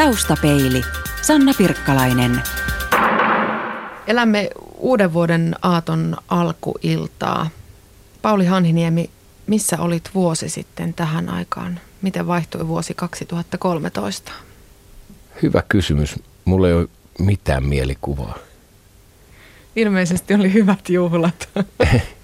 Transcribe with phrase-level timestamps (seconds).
[0.00, 0.82] Taustapeili.
[1.22, 2.40] Sanna Pirkkalainen.
[4.06, 7.50] Elämme uuden vuoden aaton alkuiltaa.
[8.22, 9.10] Pauli Hanhiniemi,
[9.46, 11.80] missä olit vuosi sitten tähän aikaan?
[12.02, 14.32] Miten vaihtui vuosi 2013?
[15.42, 16.16] Hyvä kysymys.
[16.44, 16.88] Mulla ei ole
[17.18, 18.38] mitään mielikuvaa.
[19.76, 21.48] Ilmeisesti oli hyvät juhlat.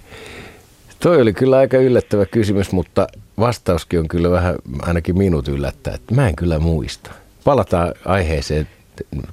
[0.99, 3.07] Toi oli kyllä aika yllättävä kysymys, mutta
[3.39, 7.11] vastauskin on kyllä vähän ainakin minut yllättää, että mä en kyllä muista.
[7.47, 8.67] Palataan aiheeseen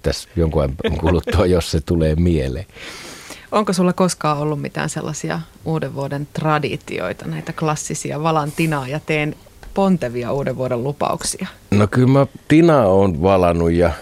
[0.02, 2.66] tässä jonkun ajan kuluttua, jos se tulee mieleen.
[3.52, 9.36] Onko sulla koskaan ollut mitään sellaisia uuden vuoden traditioita, näitä klassisia valan tinaa ja teen
[9.74, 11.46] pontevia uuden vuoden lupauksia?
[11.70, 13.92] No kyllä mä tinaa on valannut ja,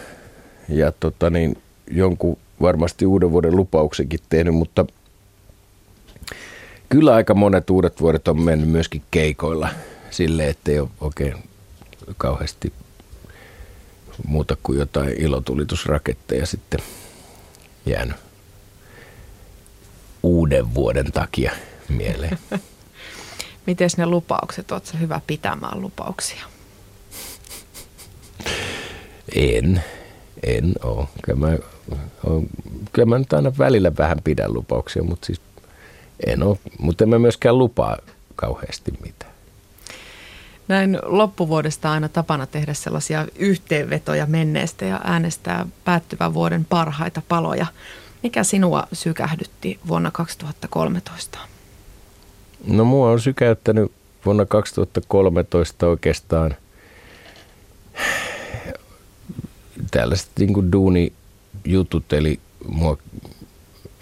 [0.69, 1.56] ja tota niin,
[1.91, 4.87] jonkun varmasti uuden vuoden lupauksenkin tehnyt, mutta
[6.89, 9.69] kyllä aika monet uudet vuodet on mennyt myöskin keikoilla
[10.11, 11.34] sille, ettei ole oikein
[12.17, 12.73] kauheasti
[14.27, 16.81] muuta kuin jotain ilotulitusraketteja sitten
[17.87, 18.17] jäänyt
[20.23, 21.53] uuden vuoden takia
[21.89, 22.39] mieleen.
[23.67, 24.72] Miten ne lupaukset?
[24.72, 26.45] Oletko hyvä pitämään lupauksia?
[29.34, 29.84] En,
[30.42, 31.06] en ole.
[31.22, 31.59] Kyllä mä,
[32.25, 32.47] on,
[32.92, 35.41] kyllä mä nyt aina välillä vähän pidän lupauksia, mutta siis
[36.27, 36.59] en ole.
[36.78, 37.98] Mutta en mä myöskään lupaa
[38.37, 39.31] kauheasti mitään.
[40.73, 47.67] Näin loppuvuodesta aina tapana tehdä sellaisia yhteenvetoja menneestä ja äänestää päättyvän vuoden parhaita paloja.
[48.23, 51.39] Mikä sinua sykähdytti vuonna 2013?
[52.67, 53.93] No mua on sykäyttänyt
[54.25, 56.56] vuonna 2013 oikeastaan
[59.91, 62.98] tällaiset niin kuin duunijutut, eli mua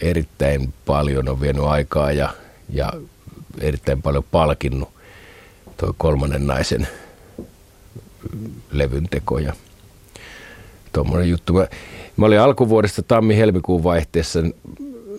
[0.01, 2.35] erittäin paljon on vienyt aikaa ja,
[2.69, 2.93] ja
[3.61, 5.00] erittäin paljon palkinnut
[5.81, 6.89] tuo kolmannen naisen
[8.71, 9.53] levyn teko ja
[10.93, 11.53] tuommoinen juttu.
[11.53, 11.69] Mä,
[12.17, 14.41] mä olin alkuvuodesta tammi-helmikuun vaihteessa,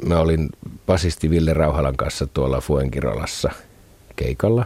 [0.06, 0.50] mä olin
[0.86, 3.50] basisti Ville Rauhalan kanssa tuolla Fuenkirolassa
[4.16, 4.66] keikalla.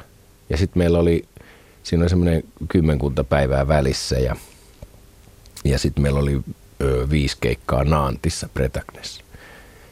[0.50, 1.25] Ja sitten meillä oli,
[1.84, 4.35] siinä oli semmoinen kymmenkunta päivää välissä ja,
[5.66, 6.41] ja sitten meillä oli
[6.81, 9.22] ö, viisi keikkaa Naantissa, Bretagnessa.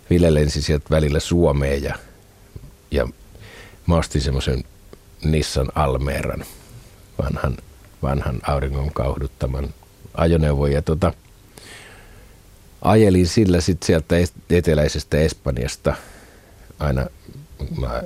[0.09, 1.95] Ville lensi sieltä välillä Suomeen ja,
[2.91, 3.07] ja
[3.87, 4.63] mä ostin semmoisen
[5.23, 6.45] Nissan Almeeran,
[7.23, 7.57] vanhan,
[8.01, 9.69] vanhan auringon kauhduttaman
[10.13, 10.71] ajoneuvon.
[10.71, 11.13] Ja tota,
[12.81, 14.15] ajelin sillä sitten sieltä
[14.49, 15.95] eteläisestä Espanjasta
[16.79, 17.05] aina,
[17.79, 18.01] mä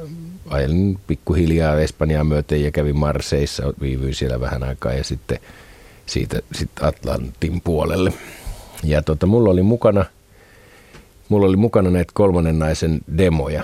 [0.50, 5.40] ajelin pikkuhiljaa Espanjaa myöten ja kävin Marseissa, viivyin siellä vähän aikaa ja sitten
[6.06, 8.14] siitä sit Atlantin puolelle.
[8.84, 10.06] Ja tota, mulla oli mukana,
[11.30, 13.64] mulla oli mukana näitä kolmannen naisen demoja,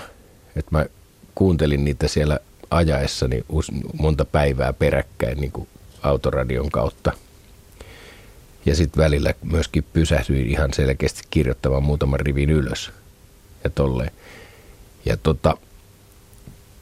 [0.56, 0.86] että mä
[1.34, 2.38] kuuntelin niitä siellä
[2.70, 3.44] ajaessani
[3.98, 5.68] monta päivää peräkkäin niin kuin
[6.02, 7.12] autoradion kautta.
[8.66, 12.92] Ja sitten välillä myöskin pysähdyin ihan selkeästi kirjoittamaan muutaman rivin ylös
[13.64, 14.10] ja tolleen.
[15.04, 15.56] Ja tota,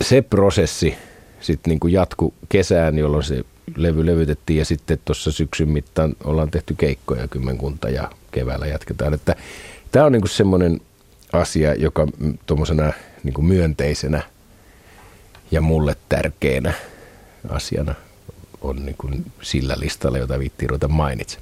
[0.02, 0.94] se prosessi
[1.40, 3.44] sitten niin kuin jatku kesään, jolloin se
[3.76, 9.14] levy levytettiin ja sitten tuossa syksyn mittaan ollaan tehty keikkoja kymmenkunta ja keväällä jatketaan.
[9.14, 9.36] Että
[9.92, 10.80] tämä on niin kuin semmoinen
[11.32, 12.06] asia, joka
[12.46, 12.92] tuommoisena
[13.22, 14.22] niin myönteisenä
[15.52, 16.72] ja mulle tärkeänä
[17.48, 17.94] asiana
[18.60, 21.38] on niin kuin sillä listalla, jota viittiin ruveta mainitse.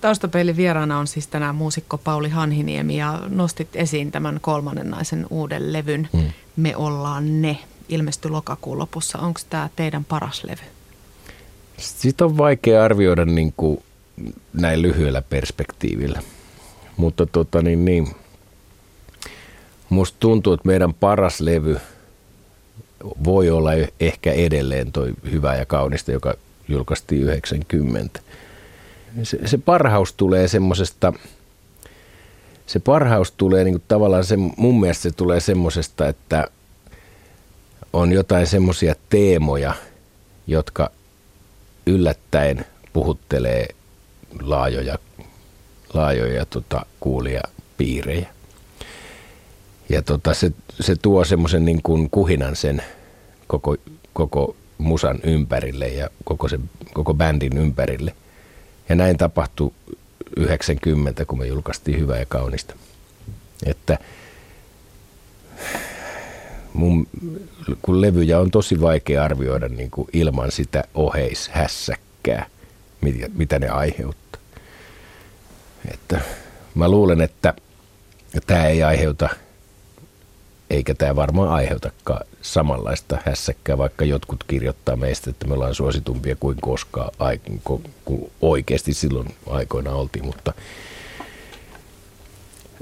[0.00, 5.72] Taustapeilin vieraana on siis tänään muusikko Pauli Hanhiniemi ja nostit esiin tämän kolmannen naisen uuden
[5.72, 6.30] levyn hmm.
[6.56, 7.58] Me ollaan ne.
[7.88, 9.18] Ilmestyi lokakuun lopussa.
[9.18, 10.62] Onko tämä teidän paras levy?
[11.78, 13.82] Sitä on vaikea arvioida niin kuin
[14.52, 16.22] näin lyhyellä perspektiivillä.
[16.96, 18.08] Mutta tota niin, niin,
[19.88, 21.80] musta tuntuu, että meidän paras levy–
[23.24, 23.70] voi olla
[24.00, 26.34] ehkä edelleen toi hyvä ja kaunista, joka
[26.68, 28.20] julkaistiin 90.
[29.22, 31.12] Se, se parhaus tulee semmoisesta,
[32.66, 36.48] se parhaus tulee niin kuin tavallaan se, mun mielestä se tulee semmoisesta, että
[37.92, 39.74] on jotain semmoisia teemoja,
[40.46, 40.90] jotka
[41.86, 43.68] yllättäen puhuttelee
[44.42, 44.98] laajoja,
[45.94, 48.28] laajoja tota, kuulijapiirejä.
[49.88, 52.82] Ja tota, se, se tuo semmoisen niin kuin kuhinan sen
[53.46, 53.76] koko,
[54.12, 58.14] koko musan ympärille ja koko, sen, koko bändin ympärille.
[58.88, 59.72] Ja näin tapahtui
[60.36, 62.74] 90, kun me julkaistiin Hyvää ja kaunista.
[63.66, 63.98] Että
[66.72, 67.08] mun,
[67.82, 72.46] kun levyjä on tosi vaikea arvioida niin kuin ilman sitä oheishässäkkää,
[73.00, 74.40] mitä, mitä ne aiheuttaa.
[75.92, 76.20] Että
[76.74, 77.54] mä luulen, että
[78.46, 79.28] tämä ei aiheuta–
[80.70, 86.56] eikä tämä varmaan aiheutakaan samanlaista hässäkkää, vaikka jotkut kirjoittaa meistä, että me ollaan suositumpia kuin
[86.60, 87.10] koskaan,
[88.04, 90.52] kun oikeasti silloin aikoina oltiin, mutta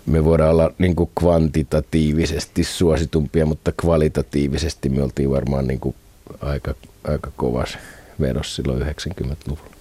[0.06, 5.94] me voidaan olla niin kuin kvantitatiivisesti suositumpia, mutta kvalitatiivisesti me oltiin varmaan niin kuin
[6.40, 7.78] aika, aika kovas
[8.20, 9.74] vedos silloin 90-luvulla.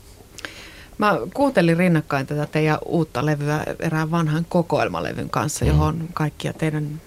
[0.98, 5.72] Mä kuuntelin rinnakkain tätä teidän uutta levyä erään vanhan kokoelmalevyn kanssa, mm.
[5.72, 7.02] johon kaikkia teidän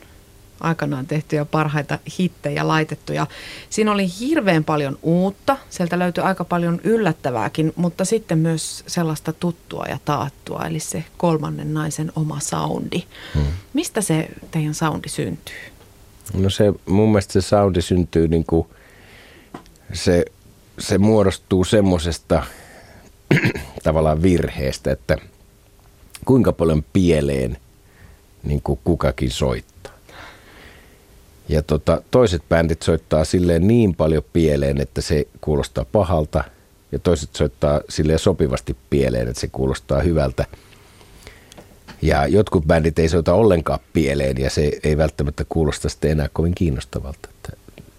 [0.60, 3.12] aikanaan tehtyjä parhaita hittejä laitettu.
[3.12, 3.26] Ja
[3.70, 9.84] siinä oli hirveän paljon uutta, sieltä löytyi aika paljon yllättävääkin, mutta sitten myös sellaista tuttua
[9.88, 13.02] ja taattua, eli se kolmannen naisen oma soundi.
[13.34, 13.46] Hmm.
[13.72, 15.54] Mistä se teidän soundi syntyy?
[16.34, 18.66] No se, mun mielestä se soundi syntyy niin kuin,
[19.92, 20.24] se,
[20.78, 22.42] se muodostuu semmoisesta
[23.84, 25.18] tavallaan virheestä, että
[26.24, 27.56] kuinka paljon pieleen
[28.42, 29.75] niin kuin kukakin soittaa
[31.48, 36.44] ja tota, toiset bändit soittaa silleen niin paljon pieleen, että se kuulostaa pahalta.
[36.92, 40.46] Ja toiset soittaa silleen sopivasti pieleen, että se kuulostaa hyvältä.
[42.02, 46.54] Ja jotkut bändit ei soita ollenkaan pieleen ja se ei välttämättä kuulosta sitten enää kovin
[46.54, 47.28] kiinnostavalta.
[47.30, 47.52] Että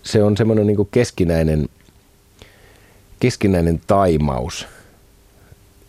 [0.04, 1.70] se on semmoinen niin keskinäinen,
[3.20, 4.68] keskinäinen taimaus.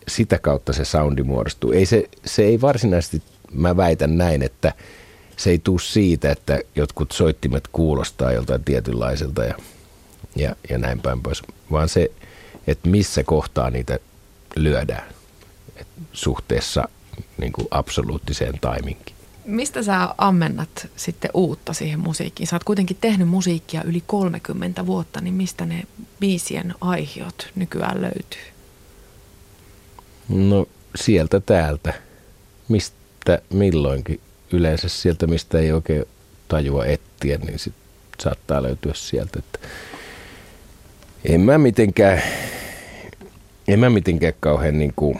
[0.07, 1.71] Sitä kautta se soundi muodostuu.
[1.71, 3.21] Ei se, se ei varsinaisesti,
[3.51, 4.73] mä väitän näin, että–
[5.39, 9.55] se ei tule siitä, että jotkut soittimet kuulostaa joltain tietynlaiselta ja,
[10.35, 11.41] ja, ja näin päin pois,
[11.71, 12.11] vaan se,
[12.67, 13.99] että missä kohtaa niitä
[14.55, 15.09] lyödään
[15.75, 16.89] et suhteessa
[17.37, 19.15] niin kuin absoluuttiseen taiminkin.
[19.45, 22.47] Mistä sä ammennat sitten uutta siihen musiikkiin?
[22.47, 25.83] Sä oot kuitenkin tehnyt musiikkia yli 30 vuotta, niin mistä ne
[26.19, 28.53] biisien aihiot nykyään löytyy?
[30.29, 30.65] No
[30.95, 31.93] sieltä täältä,
[32.67, 34.19] mistä milloinkin
[34.51, 36.05] yleensä sieltä, mistä ei oikein
[36.47, 37.73] tajua etsiä, niin sit
[38.23, 39.39] saattaa löytyä sieltä.
[39.39, 39.59] Että
[41.25, 42.21] en mä mitenkään,
[43.67, 45.19] en mä mitenkään kauhean niin kuin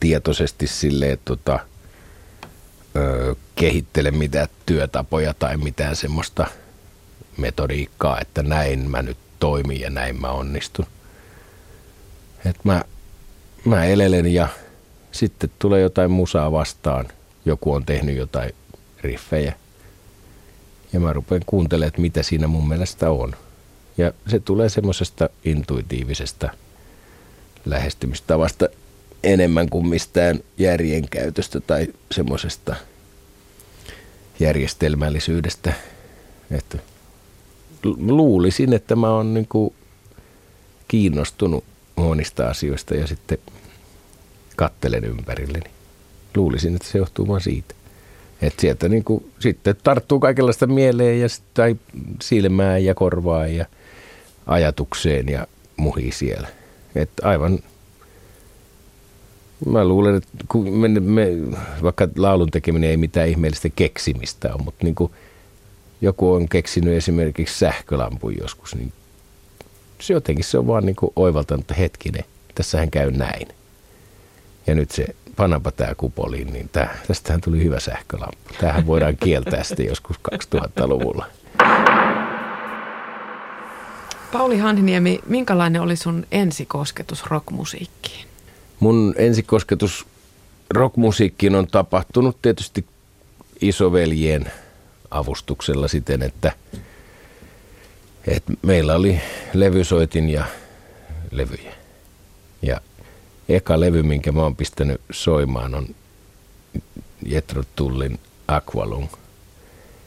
[0.00, 1.58] tietoisesti silleen, tota,
[2.96, 6.46] ö, kehittele mitään työtapoja tai mitään semmoista
[7.36, 10.86] metodiikkaa, että näin mä nyt toimin ja näin mä onnistun.
[12.46, 12.84] Et mä,
[13.64, 14.48] mä elelen ja
[15.12, 17.08] sitten tulee jotain musaa vastaan–
[17.48, 18.54] joku on tehnyt jotain
[19.00, 19.52] riffejä.
[20.92, 23.34] Ja mä rupean kuuntelemaan, että mitä siinä mun mielestä on.
[23.98, 26.50] Ja se tulee semmoisesta intuitiivisesta
[27.64, 28.68] lähestymistavasta
[29.22, 32.76] enemmän kuin mistään järjen käytöstä tai semmoisesta
[34.40, 35.72] järjestelmällisyydestä.
[36.50, 36.78] Että
[37.84, 39.48] luulisin, että mä oon niin
[40.88, 41.64] kiinnostunut
[41.96, 43.38] monista asioista ja sitten
[44.56, 45.77] kattelen ympärilleni
[46.38, 47.74] luulisin, että se johtuu vaan siitä.
[48.42, 51.76] Että sieltä niin kuin, sitten tarttuu kaikenlaista mieleen ja tai
[52.22, 53.66] silmään ja korvaan ja
[54.46, 55.46] ajatukseen ja
[55.76, 56.48] muhii siellä.
[56.94, 57.58] Että aivan,
[59.66, 61.26] mä luulen, että kun me, me,
[61.82, 65.12] vaikka laulun tekeminen ei mitään ihmeellistä keksimistä ole, mutta niin kuin
[66.00, 68.92] joku on keksinyt esimerkiksi sähkölampun joskus, niin
[70.00, 72.24] se jotenkin se on vaan niin kuin oivaltanut, että hetkinen,
[72.54, 73.48] tässähän käy näin.
[74.66, 75.06] Ja nyt se
[75.38, 78.54] panapa tämä kupoliin, niin tää, tästähän tuli hyvä sähkölamppu.
[78.60, 81.26] Tämähän voidaan kieltää sitten joskus 2000-luvulla.
[84.32, 88.26] Pauli Handiniemi, minkälainen oli sun ensikosketus rockmusiikkiin?
[88.80, 90.06] Mun ensikosketus
[90.70, 92.86] rockmusiikkiin on tapahtunut tietysti
[93.60, 94.52] isoveljien
[95.10, 96.52] avustuksella siten, että,
[98.26, 99.20] että meillä oli
[99.54, 100.44] levysoitin ja
[101.30, 101.77] levyjä.
[103.48, 105.94] Eka levy, minkä mä oon pistänyt soimaan, on
[107.26, 109.06] Jetro Tullin Aqualung.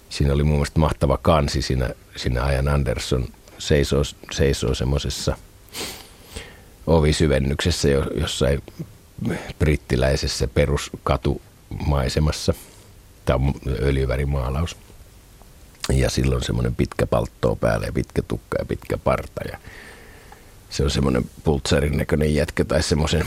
[0.09, 5.37] Siinä oli mun mielestä mahtava kansi siinä, siinä Ajan Anderson seisoo, seisoo semmoisessa
[6.87, 8.63] ovisyvennyksessä jo, jossain
[9.59, 12.53] brittiläisessä peruskatumaisemassa.
[13.25, 14.77] Tämä on öljyvärimaalaus.
[15.93, 19.41] Ja silloin semmoinen pitkä palttoo päälle ja pitkä tukka ja pitkä parta.
[19.51, 19.57] Ja
[20.71, 23.25] se on semmoinen pultsarin näköinen jätkä tai semmoisen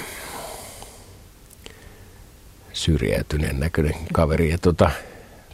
[2.73, 4.51] syrjäytyneen näköinen kaveri.
[4.51, 4.91] Ja tota,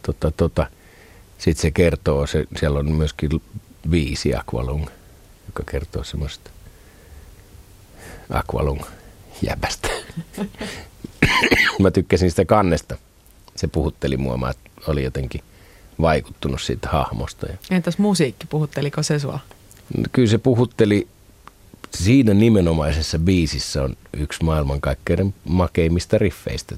[0.02, 0.66] tota, tota,
[1.38, 3.30] sitten se kertoo, se, siellä on myöskin
[3.90, 4.87] viisi Aqualung,
[5.47, 6.50] joka kertoo semmoista
[8.30, 8.82] Aqualung
[9.42, 9.88] jäbästä.
[11.80, 12.97] Mä tykkäsin sitä kannesta.
[13.56, 14.52] Se puhutteli mua, mä
[14.87, 15.40] oli jotenkin
[16.00, 17.47] vaikuttunut siitä hahmosta.
[17.70, 19.38] Entäs musiikki, puhutteliko se sua?
[20.12, 21.09] Kyllä se puhutteli
[21.94, 26.76] siinä nimenomaisessa biisissä on yksi maailmankaikkeuden makeimmista riffeistä.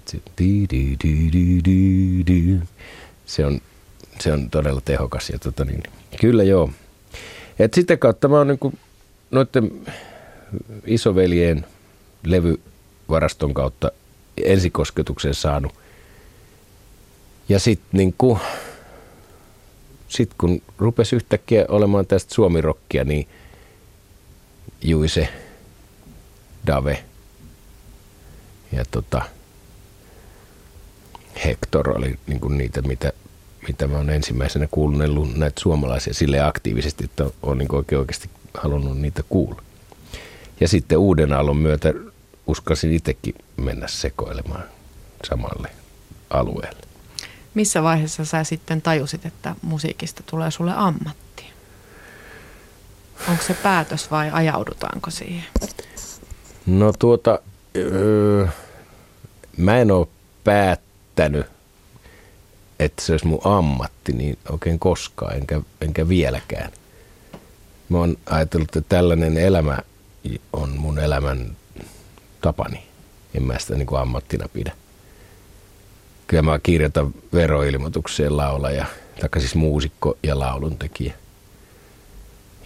[3.27, 3.61] Se on
[4.21, 5.31] se on todella tehokas.
[5.31, 5.83] Ja tota niin,
[6.21, 6.71] kyllä joo.
[7.59, 8.79] Et sitä kautta mä oon niin
[9.31, 9.71] noiden
[10.87, 11.67] isoveljien
[12.27, 13.91] levyvaraston kautta
[14.45, 15.73] ensikosketuksen saanut.
[17.49, 18.15] Ja sitten niin
[20.09, 23.29] sit kun rupesi yhtäkkiä olemaan tästä suomirokkia, niin
[24.83, 25.29] Juise,
[26.67, 27.05] Dave
[28.73, 29.23] ja tota,
[31.45, 33.13] Hector oli niin kuin niitä, mitä,
[33.69, 38.99] mitä mä oon ensimmäisenä kuunnellut näitä suomalaisia sille aktiivisesti, että on niin oikein oikeasti halunnut
[38.99, 39.63] niitä kuulla.
[40.61, 41.95] Ja sitten uuden aallon myötä
[42.47, 44.65] uskasin itsekin mennä sekoilemaan
[45.29, 45.71] samalle
[46.31, 46.83] alueelle.
[47.55, 51.32] Missä vaiheessa sä sitten tajusit, että musiikista tulee sulle ammatti?
[53.29, 55.45] Onko se päätös vai ajaudutaanko siihen?
[56.67, 57.39] No tuota,
[57.77, 58.47] öö,
[59.57, 60.07] mä en ole
[60.45, 61.47] päättänyt,
[62.79, 66.73] että se olisi mun ammatti niin oikein koskaan, enkä, enkä vieläkään.
[67.89, 69.79] Mä oon ajatellut, että tällainen elämä
[70.53, 71.57] on mun elämän
[72.41, 72.83] tapani.
[73.35, 74.73] En mä sitä niin kuin ammattina pidä.
[76.27, 78.87] Kyllä mä kirjoitan veroilmoitukseen laulaja,
[79.21, 81.15] taikka siis muusikko ja lauluntekijä.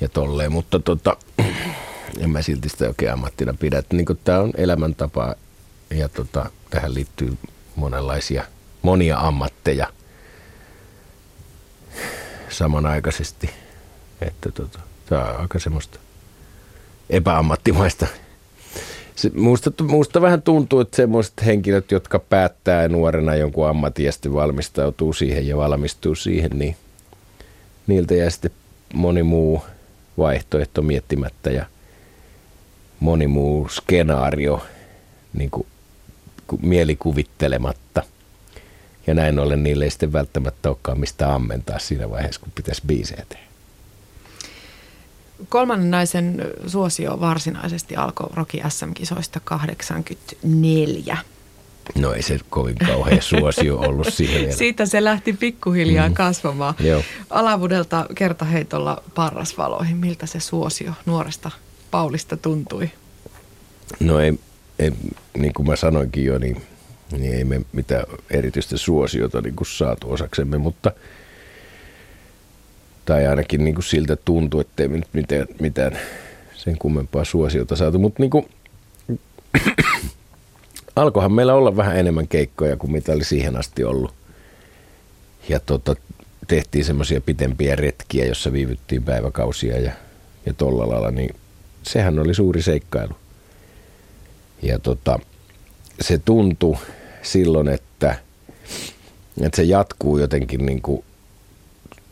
[0.00, 1.17] Ja tolleen, mutta tota,
[2.21, 3.83] en mä silti sitä oikein ammattina pidä.
[3.93, 5.35] Niin tämä on elämäntapa
[5.91, 7.38] ja tota, tähän liittyy
[7.76, 8.45] monenlaisia,
[8.83, 9.87] monia ammatteja
[12.49, 13.50] samanaikaisesti.
[14.21, 15.99] Että tota, tämä on aika semmoista
[17.11, 18.07] epäammattimaista.
[19.17, 24.35] Se, musta, musta vähän tuntuu, että semmoiset henkilöt, jotka päättää nuorena jonkun ammatin ja sitten
[24.35, 26.76] valmistautuu siihen ja valmistuu siihen, niin
[27.87, 28.50] niiltä jää sitten
[28.95, 29.62] moni muu
[30.19, 31.67] vaihtoehto miettimättä ja
[33.01, 34.67] moni muu skenaario
[35.33, 35.67] niin kuin,
[36.63, 38.03] mielikuvittelematta.
[39.07, 43.25] Ja näin ollen niille ei sitten välttämättä olekaan mistä ammentaa siinä vaiheessa, kun pitäisi biisejä
[43.29, 43.47] tehdä.
[45.49, 51.17] Kolmannen naisen suosio varsinaisesti alkoi Roki SM-kisoista 84.
[51.95, 54.57] No ei se kovin kauhean suosio ollut siihen vielä.
[54.57, 56.14] Siitä se lähti pikkuhiljaa mm.
[56.14, 56.75] kasvamaan.
[56.81, 57.02] Joo.
[57.31, 59.97] Alavudelta kertaheitolla parrasvaloihin.
[59.97, 61.50] Miltä se suosio nuoresta
[61.90, 62.90] Paulista tuntui?
[64.00, 64.38] No ei,
[64.78, 64.93] ei
[65.38, 66.62] niin kuin mä sanoinkin jo, niin,
[67.12, 70.90] niin ei me mitään erityistä suosiota niin kuin saatu osaksemme, mutta–
[73.07, 75.99] tai ainakin niin kuin siltä tuntuu, ettei nyt mitään, mitään
[76.55, 77.99] sen kummempaa suosiota saatu.
[77.99, 78.49] Mutta niin kuin,
[80.97, 84.15] alkoihan meillä olla vähän enemmän keikkoja kuin mitä oli siihen asti ollut.
[85.49, 85.97] Ja tota,
[86.49, 89.93] tehtiin semmoisia pitempiä retkiä, jossa viivyttiin päiväkausia ja,
[90.47, 91.35] ja tolla lailla, niin
[91.83, 93.15] sehän oli suuri seikkailu.
[94.62, 95.19] Ja tota,
[96.00, 96.76] se tuntui
[97.23, 98.17] silloin, että,
[99.43, 101.05] että se jatkuu jotenkin niin kuin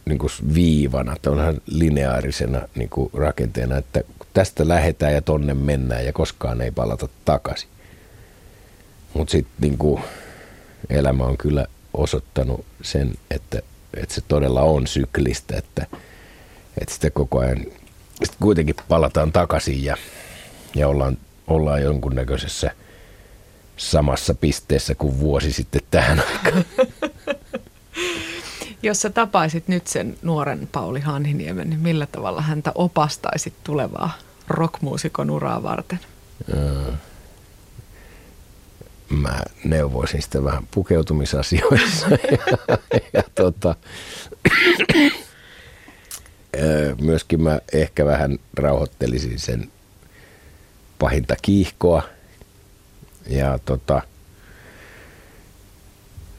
[0.04, 4.00] niin kuin viivana, tällaisena lineaarisena niin kuin rakenteena, että
[4.34, 7.68] tästä lähdetään ja tonne mennään ja koskaan ei palata takaisin.
[9.14, 10.00] Mutta sitten niin
[10.90, 13.62] elämä on kyllä osoittanut sen, että,
[13.96, 15.86] että se todella on syklistä, että,
[16.80, 17.64] että sitä koko ajan
[18.24, 19.96] sit kuitenkin palataan takaisin ja,
[20.74, 21.16] ja ollaan,
[21.46, 22.70] ollaan jonkunnäköisessä
[23.76, 26.64] samassa pisteessä kuin vuosi sitten tähän aikaan.
[28.82, 34.12] Jos sä tapaisit nyt sen nuoren Pauli Hanhiniemen, niin millä tavalla häntä opastaisit tulevaa
[34.48, 36.00] rockmuusikon uraa varten?
[39.08, 42.18] Mä neuvoisin sitä vähän pukeutumisasioissa ja,
[43.12, 43.74] ja tota,
[47.00, 49.70] myöskin mä ehkä vähän rauhoittelisin sen
[50.98, 52.02] pahinta kiihkoa
[53.26, 54.02] ja tota,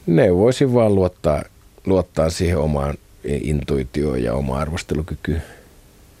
[0.06, 1.42] neuvoisin vaan luottaa
[1.86, 2.94] luottaa siihen omaan
[3.24, 5.42] intuitioon ja omaan arvostelukykyyn.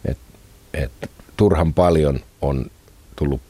[0.04, 0.18] Et,
[0.74, 0.92] et
[1.36, 2.66] turhan paljon on
[3.16, 3.40] tullut,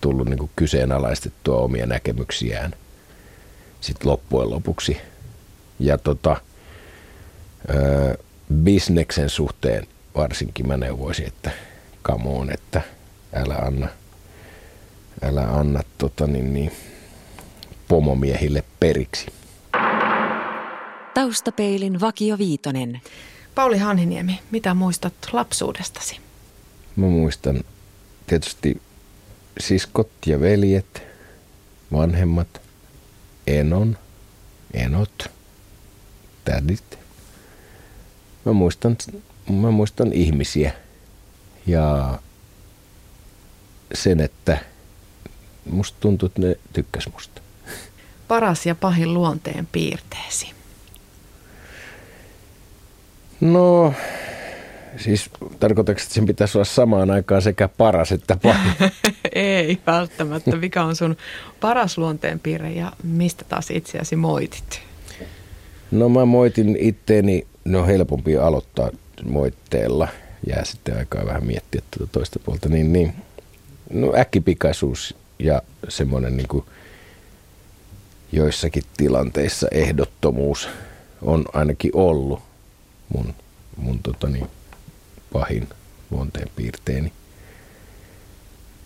[0.00, 2.74] tullut niin kyseenalaistettua omia näkemyksiään
[3.80, 4.96] sit loppujen lopuksi.
[5.78, 6.36] Ja tota,
[7.70, 8.18] ö,
[8.54, 11.50] bisneksen suhteen varsinkin mä neuvoisin, että
[12.04, 12.82] come on, että
[13.32, 13.88] älä anna,
[15.22, 16.72] älä anna tota, niin, niin,
[17.88, 19.26] pomomiehille periksi.
[21.14, 23.00] Taustapeilin Vakio Viitonen.
[23.54, 26.20] Pauli Hanhiniemi, mitä muistat lapsuudestasi?
[26.96, 27.64] Mä muistan
[28.26, 28.80] tietysti
[29.60, 31.02] siskot ja veljet,
[31.92, 32.60] vanhemmat,
[33.46, 33.98] enon,
[34.74, 35.30] enot,
[36.44, 36.98] tädit.
[38.44, 38.96] Mä muistan,
[39.50, 40.72] mä muistan ihmisiä
[41.66, 42.18] ja
[43.94, 44.58] sen, että
[45.70, 47.40] musta tuntuu, että ne tykkäs musta.
[48.28, 50.50] Paras ja pahin luonteen piirteesi?
[53.40, 53.94] No,
[54.98, 58.72] siis tarkoitatko, että sen pitäisi olla samaan aikaan sekä paras että pahin?
[59.34, 60.56] Ei välttämättä.
[60.56, 61.16] Mikä on sun
[61.60, 64.80] paras luonteenpiirre ja mistä taas itseäsi moitit?
[65.90, 68.90] No mä moitin itteeni, no helpompi aloittaa
[69.24, 70.08] moitteella.
[70.46, 72.68] Jää sitten aikaa vähän miettiä tuota toista puolta.
[72.68, 73.14] Niin, niin.
[73.92, 76.64] No äkkipikaisuus ja semmoinen niin kuin
[78.32, 80.68] joissakin tilanteissa ehdottomuus
[81.22, 82.40] on ainakin ollut
[83.08, 83.34] mun,
[83.76, 84.46] mun tota niin,
[85.32, 85.68] pahin
[86.10, 87.12] luonteen piirteeni.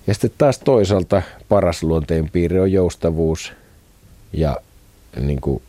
[0.06, 3.52] Ja sitten taas toisaalta paras luonteen piirre on joustavuus
[4.32, 4.56] ja
[5.20, 5.62] niin kuin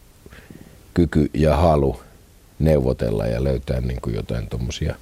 [0.93, 2.01] kyky ja halu
[2.59, 4.95] neuvotella ja löytää niin kuin jotain tuommoisia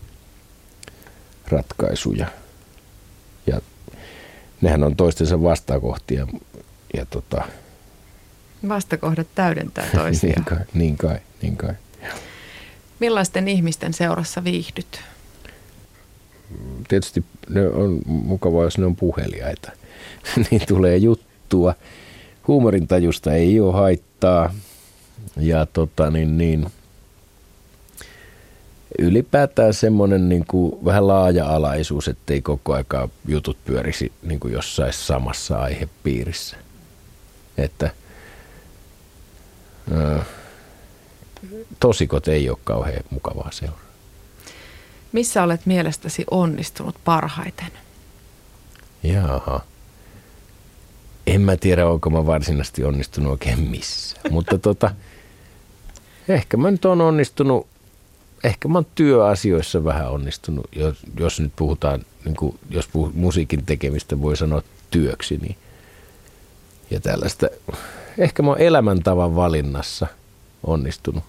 [1.47, 2.27] ratkaisuja.
[3.47, 3.61] Ja
[4.61, 6.27] nehän on toistensa vastakohtia.
[6.93, 7.43] Ja tota,
[8.69, 10.35] Vastakohdat täydentää toisiaan.
[10.35, 11.73] niin, kai, niin kai, niin kai.
[12.99, 15.01] Millaisten ihmisten seurassa viihdyt?
[16.91, 19.71] Tietysti ne on mukavaa, jos ne on puheliaita.
[20.51, 21.73] niin tulee juttua.
[22.47, 24.53] Huumorintajusta ei ole haittaa.
[25.37, 26.67] Ja tota niin, niin
[28.99, 35.57] ylipäätään semmoinen niin kuin vähän laaja-alaisuus, ettei koko aika jutut pyörisi niin kuin jossain samassa
[35.57, 36.57] aihepiirissä.
[37.57, 37.91] Että
[39.93, 40.25] ää,
[41.79, 43.90] tosikot ei ole kauhean mukavaa seuraa.
[45.11, 47.71] Missä olet mielestäsi onnistunut parhaiten?
[49.03, 49.61] Jaha.
[51.27, 54.21] En mä tiedä, onko mä varsinaisesti onnistunut oikein missään.
[54.33, 54.91] Mutta tota,
[56.29, 57.67] ehkä mä nyt on onnistunut,
[58.43, 63.65] ehkä mä oon työasioissa vähän onnistunut, jos, jos nyt puhutaan, niin kuin, jos puh, musiikin
[63.65, 65.57] tekemistä voi sanoa työksi, niin
[66.91, 67.47] ja tällaista.
[68.17, 70.07] Ehkä mä oon elämäntavan valinnassa
[70.63, 71.23] onnistunut.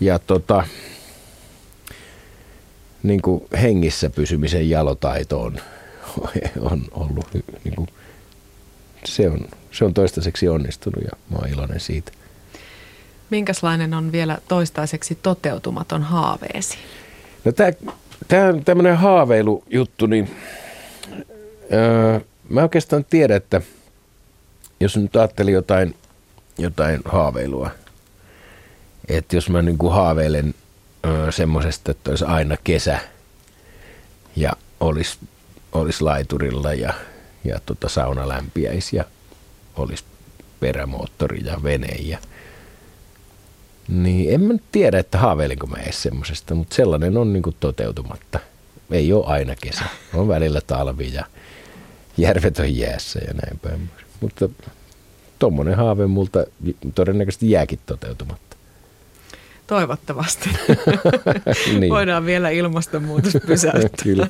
[0.00, 0.64] Ja tota,
[3.02, 5.60] niin kuin hengissä pysymisen jalotaito on,
[6.60, 7.26] on ollut,
[7.64, 7.88] niin kuin,
[9.04, 12.12] se, on, se on toistaiseksi onnistunut ja mä oon iloinen siitä.
[13.30, 16.78] Minkälainen on vielä toistaiseksi toteutumaton haaveesi?
[17.44, 17.72] No tämä,
[18.28, 20.30] tämä tämmöinen haaveilujuttu, niin
[21.72, 23.60] öö, mä oikeastaan tiedän, että
[24.80, 25.94] jos nyt ajattelin jotain,
[26.58, 27.70] jotain haaveilua,
[29.08, 30.54] että jos mä niin kuin haaveilen
[31.30, 32.98] semmoisesta, että olisi aina kesä
[34.36, 35.18] ja olisi,
[35.72, 36.94] olisi laiturilla ja,
[37.44, 39.04] ja tota sauna lämpiäisi ja
[39.76, 40.04] olisi
[40.60, 42.18] perämoottori ja vene ja
[43.88, 48.40] niin en mä tiedä, että haaveilinko mä edes semmoisesta, mutta sellainen on niin toteutumatta.
[48.90, 49.84] Ei ole aina kesä.
[50.14, 51.24] On välillä talvi ja
[52.16, 53.90] järvet on jäässä ja näin päin.
[54.20, 54.48] Mutta
[55.38, 56.44] tuommoinen haave multa
[56.94, 58.49] todennäköisesti jääkin toteutumatta.
[59.70, 60.50] Toivottavasti.
[61.78, 61.90] niin.
[61.90, 64.04] Voidaan vielä ilmastonmuutos pysäyttää.
[64.04, 64.28] Kyllä.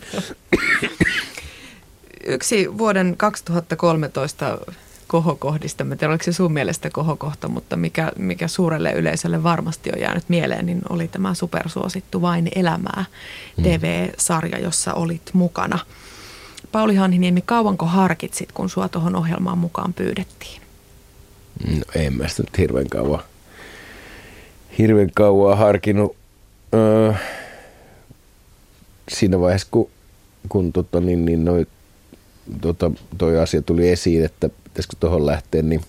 [2.26, 4.59] Yksi vuoden 2013
[5.07, 5.85] kohokohdista.
[5.85, 10.29] Mä tiedän, oliko se sun mielestä kohokohta, mutta mikä, mikä suurelle yleisölle varmasti on jäänyt
[10.29, 13.05] mieleen, niin oli tämä supersuosittu Vain elämää
[13.57, 13.62] mm.
[13.62, 15.79] TV-sarja, jossa olit mukana.
[16.72, 20.62] Pauli Hanhiniemi, kauanko harkitsit, kun sua tuohon ohjelmaan mukaan pyydettiin?
[21.70, 23.22] No en mä sitä nyt hirveän kauan,
[24.79, 26.17] hirveän kauan harkinnut.
[26.75, 27.13] Öö,
[29.09, 29.91] siinä vaiheessa, kun,
[30.49, 31.67] kun tota, niin, niin noi,
[32.61, 35.81] tota, toi asia tuli esiin, että pitäisikö tuohon lähteä, niin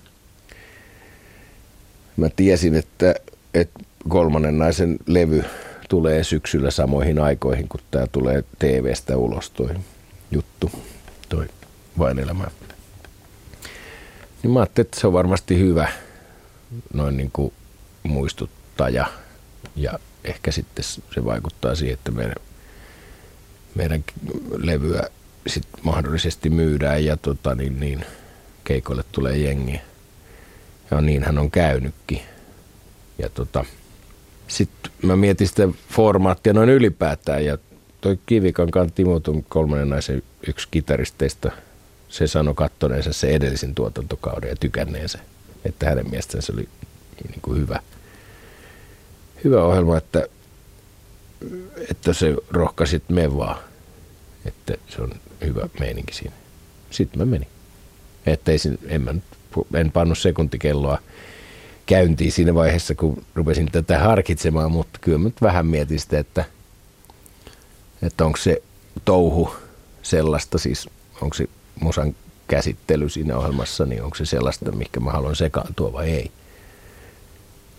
[2.17, 3.15] mä tiesin, että,
[3.53, 5.43] että kolmannen naisen levy
[5.89, 9.69] tulee syksyllä samoihin aikoihin, kun tämä tulee TV-stä ulos toi
[10.31, 10.71] juttu,
[11.29, 11.47] toi
[11.99, 12.47] vain elämä.
[14.43, 15.91] Niin mä ajattelin, että se on varmasti hyvä
[16.93, 17.53] noin niin kuin
[18.81, 19.05] muistuttaja
[19.75, 22.35] ja ehkä sitten se vaikuttaa siihen, että meidän,
[23.75, 24.03] meidän
[24.57, 25.03] levyä
[25.47, 28.05] sit mahdollisesti myydään ja tota, niin, niin,
[28.63, 29.81] keikoille tulee jengi.
[30.91, 32.21] Ja niin hän on käynytkin.
[33.17, 33.65] Ja tota,
[34.47, 37.57] sitten mä mietin sitä formaattia noin ylipäätään ja
[38.01, 41.51] toi Kivikankaan Timo, tuon kolmannen naisen yksi kitaristeista,
[42.09, 45.19] se sanoi kattoneensa se edellisen tuotantokauden ja tykänneensä,
[45.65, 46.69] että hänen mielestään se oli
[47.27, 47.79] niin kuin hyvä,
[49.43, 50.27] hyvä ohjelma, että,
[51.89, 53.57] että se rohkaisi, että me vaan,
[54.45, 55.11] että se on
[55.45, 56.35] hyvä meininki siinä.
[56.89, 57.47] Sitten mä menin.
[58.25, 59.13] Että ei, en, mä,
[59.73, 60.99] en pannut sekuntikelloa
[61.85, 66.45] käyntiin siinä vaiheessa, kun rupesin tätä harkitsemaan, mutta kyllä mä nyt vähän mietin sitä, että,
[68.01, 68.61] että onko se
[69.05, 69.55] touhu
[70.01, 70.89] sellaista, siis
[71.21, 71.47] onko se
[71.81, 72.15] musan
[72.47, 76.31] käsittely siinä ohjelmassa, niin onko se sellaista, mikä mä haluan sekaantua vai ei.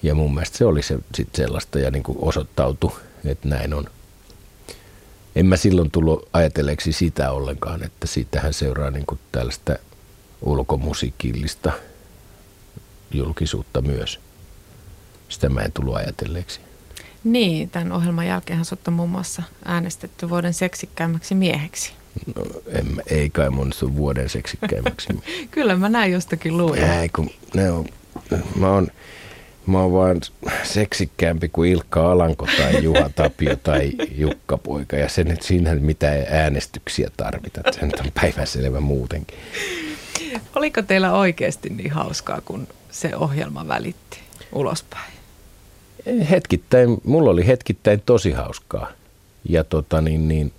[0.02, 2.92] Ja mun mielestä se oli se sit sellaista ja niin kuin osoittautui,
[3.24, 3.86] että näin on.
[5.36, 9.76] En mä silloin tullut ajatelleeksi sitä ollenkaan, että siitähän seuraa niin kuin tällaista
[10.42, 11.72] ulkomusiikillista
[13.12, 14.20] julkisuutta myös.
[15.28, 16.60] Sitä mä en tullut ajatelleeksi.
[17.24, 21.92] Niin, tämän ohjelman jälkeen sut on muun muassa äänestetty vuoden seksikkäimmäksi mieheksi.
[22.36, 25.08] No, en, ei kai mun sun vuoden seksikkäimmäksi.
[25.50, 27.00] Kyllä mä näin jostakin luulen.
[27.00, 27.86] Ei, kun ne on,
[28.56, 28.88] mä oon,
[29.66, 30.20] mä oon vaan
[30.62, 34.96] seksikkäämpi kuin Ilkka Alanko tai Juha Tapio tai Jukka Poika.
[34.96, 37.60] Ja sen, että siinä mitään äänestyksiä tarvita.
[37.72, 39.38] Se nyt on päivänselvä muutenkin.
[40.54, 44.18] Oliko teillä oikeasti niin hauskaa, kun se ohjelma välitti
[44.52, 45.12] ulospäin?
[46.30, 48.92] Hetkittäin, mulla oli hetkittäin tosi hauskaa.
[49.48, 50.52] Ja tota niin, niin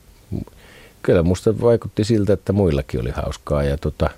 [1.04, 3.64] kyllä musta vaikutti siltä, että muillakin oli hauskaa.
[3.64, 4.10] Ja tota,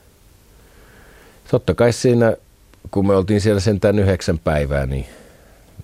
[1.52, 2.36] totta kai siinä,
[2.92, 5.06] kun me oltiin siellä sentään yhdeksän päivää, niin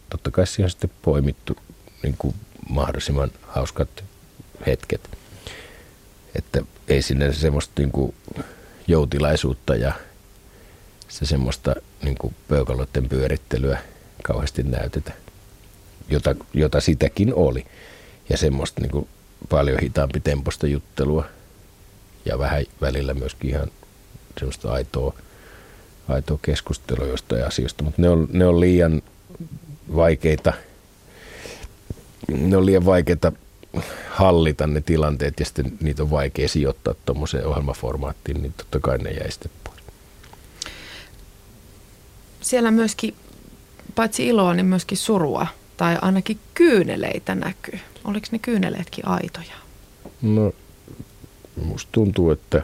[0.09, 1.57] totta kai siihen sitten poimittu
[2.03, 2.35] niin kuin
[2.69, 4.03] mahdollisimman hauskat
[4.65, 5.01] hetket.
[6.35, 8.15] Että ei sinne semmoista niin kuin
[8.87, 9.93] joutilaisuutta ja
[11.07, 13.79] se semmoista niin kuin peukaloiden pyörittelyä
[14.23, 15.13] kauheasti näytetä,
[16.09, 17.65] jota, jota sitäkin oli.
[18.29, 19.07] Ja semmoista niin kuin
[19.49, 21.25] paljon hitaampi temposta juttelua
[22.25, 23.71] ja vähän välillä myöskin ihan
[24.37, 25.13] semmoista aitoa,
[26.11, 29.01] aitoa keskustelua jostain asioista, mutta ne on, ne on liian
[29.95, 30.53] vaikeita,
[32.27, 33.31] ne on liian vaikeita
[34.09, 39.09] hallita ne tilanteet ja sitten niitä on vaikea sijoittaa tuommoiseen ohjelmaformaattiin, niin totta kai ne
[39.09, 39.79] jäi sitten pois.
[42.41, 43.15] Siellä myöskin,
[43.95, 45.47] paitsi iloa, niin myöskin surua
[45.77, 47.79] tai ainakin kyyneleitä näkyy.
[48.03, 49.55] Oliko ne kyyneleetkin aitoja?
[50.21, 50.53] No,
[51.65, 52.63] musta tuntuu, että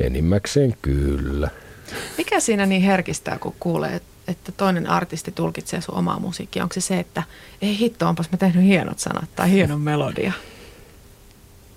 [0.00, 1.50] enimmäkseen kyllä.
[2.18, 6.62] Mikä siinä niin herkistää, kun kuulee, että toinen artisti tulkitsee sun omaa musiikkia?
[6.62, 7.22] Onko se se, että
[7.62, 10.32] ei hitto, onpas mä tehnyt hienot sanat tai hienon melodia?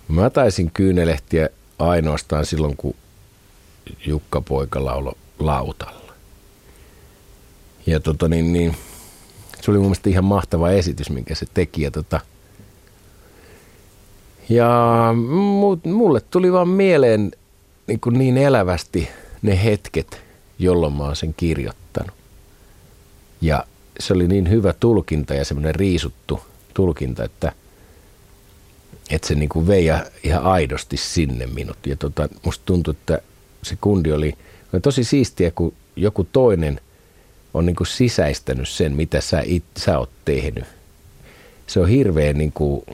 [0.07, 1.49] Mä taisin kyynelehtiä
[1.79, 2.95] ainoastaan silloin, kun
[4.05, 6.13] Jukka Poika laulo lautalla.
[7.85, 8.75] Ja tota niin, niin
[9.61, 11.81] se oli mun mielestä ihan mahtava esitys, minkä se teki.
[11.81, 12.19] Ja, tota,
[14.49, 14.69] ja
[15.83, 17.31] mulle tuli vaan mieleen
[17.87, 19.09] niin, kuin niin elävästi
[19.43, 20.21] ne hetket,
[20.59, 22.15] jolloin mä oon sen kirjoittanut.
[23.41, 23.65] Ja
[23.99, 26.39] se oli niin hyvä tulkinta ja semmoinen riisuttu
[26.73, 27.51] tulkinta, että,
[29.09, 29.89] että se niin kuin vei
[30.23, 31.77] ihan aidosti sinne minut.
[31.85, 33.19] Ja tota, musta tuntui, että
[33.63, 34.33] se kundi oli,
[34.73, 36.79] oli tosi siistiä, kun joku toinen–
[37.53, 40.63] on niin kuin sisäistänyt sen, mitä sä, it, sä oot tehnyt.
[41.67, 42.85] Se on hirveän niin kuin,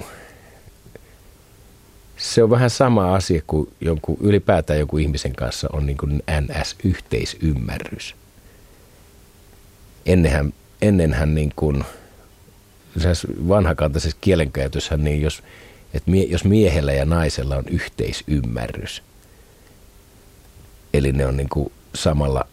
[2.19, 8.15] se on vähän sama asia kuin jonkun, ylipäätään joku ihmisen kanssa on niin kuin NS-yhteisymmärrys.
[10.05, 11.83] Ennenhän, ennenhän niin kuin,
[13.47, 15.43] vanhakantaisessa kielenkäytössä, niin jos,
[15.93, 19.03] että mie, jos miehellä ja naisella on yhteisymmärrys,
[20.93, 22.45] eli ne on niin kuin samalla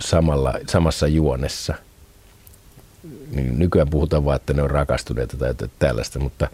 [0.00, 1.74] samalla, samassa juonessa.
[3.30, 6.48] Niin nykyään puhutaan vaan, että ne on rakastuneita tai tällaista, mutta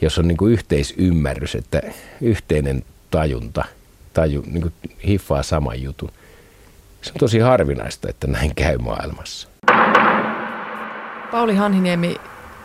[0.00, 1.82] jos on niin kuin yhteisymmärrys, että
[2.20, 3.64] yhteinen tajunta,
[4.12, 4.74] taju, niin kuin
[5.06, 6.10] hiffaa saman jutun,
[7.02, 9.48] se on tosi harvinaista, että näin käy maailmassa.
[11.30, 12.16] Pauli Hanhiniemi,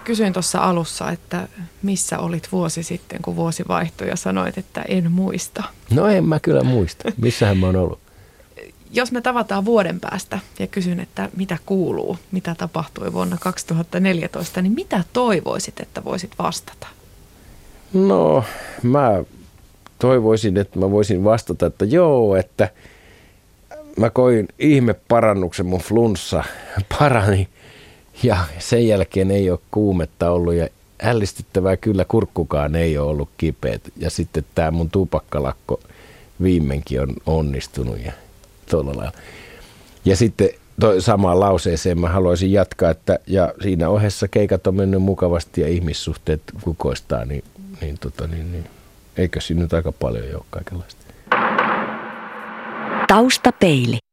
[0.03, 1.47] kysyin tuossa alussa, että
[1.81, 5.63] missä olit vuosi sitten, kun vuosi vaihtui ja sanoit, että en muista.
[5.89, 7.11] No en mä kyllä muista.
[7.17, 7.99] Missähän mä oon ollut?
[8.93, 14.73] jos me tavataan vuoden päästä ja kysyn, että mitä kuuluu, mitä tapahtui vuonna 2014, niin
[14.73, 16.87] mitä toivoisit, että voisit vastata?
[17.93, 18.43] No,
[18.83, 19.23] mä
[19.99, 22.69] toivoisin, että mä voisin vastata, että joo, että
[23.97, 26.43] mä koin ihme parannuksen, mun flunssa
[26.99, 27.47] parani
[28.23, 30.67] ja sen jälkeen ei ole kuumetta ollut ja
[31.03, 35.79] ällistyttävää kyllä kurkkukaan ei ole ollut kipeät ja sitten tämä mun tupakkalakko
[36.41, 38.11] viimeinkin on onnistunut ja
[38.69, 39.17] tuolla lailla.
[40.05, 40.49] Ja sitten
[40.79, 45.67] toi samaan lauseeseen mä haluaisin jatkaa, että ja siinä ohessa keikat on mennyt mukavasti ja
[45.67, 47.43] ihmissuhteet kukoistaa, niin,
[47.81, 48.65] niin, tota, niin, niin
[49.17, 51.05] eikö siinä nyt aika paljon ole kaikenlaista.
[53.07, 54.01] Taustapeili.